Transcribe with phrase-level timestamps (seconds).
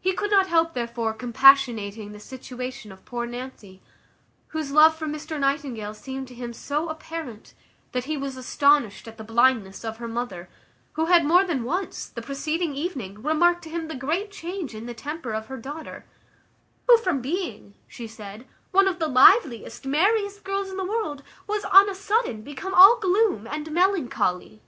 [0.00, 3.80] He could not help, therefore, compassionating the situation of poor Nancy,
[4.48, 7.54] whose love for Mr Nightingale seemed to him so apparent,
[7.92, 10.48] that he was astonished at the blindness of her mother,
[10.94, 14.86] who had more than once, the preceding evening, remarked to him the great change in
[14.86, 16.04] the temper of her daughter,
[16.88, 21.64] "who from being," she said, "one of the liveliest, merriest girls in the world, was,
[21.66, 24.62] on a sudden, become all gloom and melancholy."